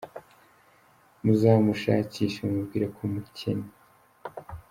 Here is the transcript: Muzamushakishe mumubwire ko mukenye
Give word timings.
Muzamushakishe 1.23 2.39
mumubwire 2.43 2.85
ko 2.95 3.01
mukenye 3.11 3.69